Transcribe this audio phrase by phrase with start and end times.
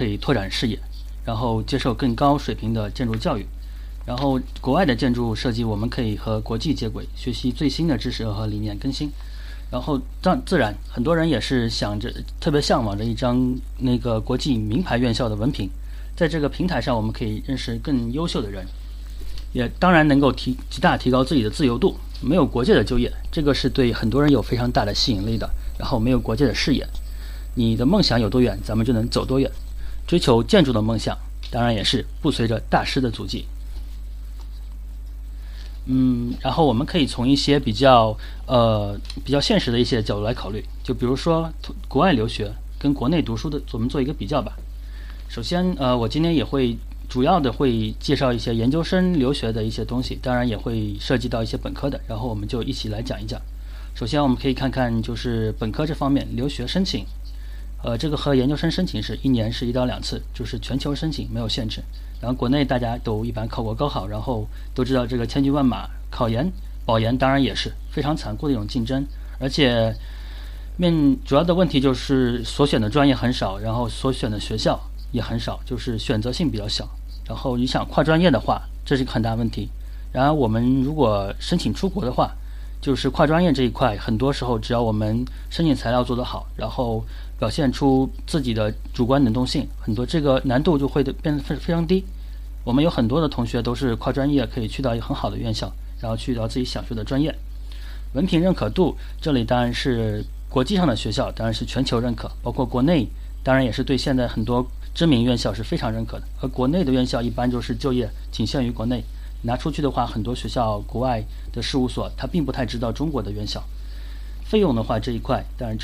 [0.00, 0.78] 可以拓展视野，
[1.26, 3.44] 然后接受更高水平的建筑教育。
[4.06, 9.10] 然后国外的建筑设计，我们可以和国际接轨，学习最新的知识和理念更新。
[9.70, 12.10] 然后自自然，很多人也是想着
[12.40, 15.68] 特别向往着一张那个国际名牌院校的文凭，
[16.16, 18.66] 在这个平台上，我们可以认识更优秀的人，
[19.52, 21.94] 也当然能够提极大提高自己的自由度。
[22.22, 25.46] 没有国界的就业，这个是对很多人有非常大的吸引力的。
[25.78, 26.88] 然后没有国界的视野，
[27.54, 29.50] 你的梦想有多远，咱们就能走多远。
[30.10, 31.16] 追求建筑的梦想，
[31.52, 33.46] 当然也是不随着大师的足迹。
[35.84, 41.48] 嗯，然后我们可以从一些比较呃比较现实的一些角度来考虑，就比如说
[41.86, 44.56] 国外留学跟国内读书的，我们做一个比较吧。
[45.28, 46.76] 首先，呃，我今天也会
[47.08, 53.40] 主要的会介绍一些研究生留学的一些东西，当然也会涉及到一些本科的，然后我们就一起来讲一讲。
[53.94, 57.06] 首先，我们可以看看就是本科这方面留学申请，
[57.82, 61.82] 呃，这个和研究生申请是一年是一到两次，就是全球申请没有限制。
[62.20, 66.52] 然后国内大家都一般考过高考，然后都知道这个千军万马，考研、
[66.84, 69.02] 保研当然也是非常残酷的一种竞争，
[69.38, 69.94] 而且
[70.76, 74.78] 面主要的问题就是所选的专业很少，然后所选的学校
[75.12, 76.86] 也很少，就是选择性比较小。
[77.26, 79.70] 然后你想跨专业的话，这是一个很大问题。
[80.12, 82.34] 然而我们如果申请出国的话，
[82.80, 87.04] 就是跨专业这一块，很多时候只要我们申请材料做得好，然后。
[87.40, 92.04] 表现出自己的主观能动性，很多这个难度就会变得非非常低。
[92.64, 97.34] 我们有很多的同学都是跨专业，可以去到一个很好的院校，然后去到自己想学的专业。
[98.12, 103.08] 文凭认可度，这里当然是国际上的学校，当然是全球认可，包括国内，
[103.42, 106.26] 当然也是对现在很多知名院校是非常认可的。
[106.42, 109.02] 而国内的院校一般就是就业仅限于国内，
[109.42, 113.62] 拿出去的话，很多学校国外的事务所他并不太知道中国的院校。
[114.44, 115.78] 费用的话，这一块当然就。